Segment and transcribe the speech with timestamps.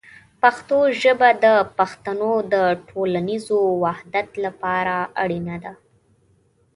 [0.41, 1.45] پښتو ژبه د
[1.77, 2.55] پښتنو د
[2.89, 3.45] ټولنیز
[3.83, 5.73] وحدت لپاره اړینه ده.